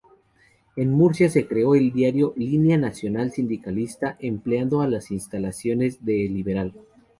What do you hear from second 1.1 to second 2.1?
se creó el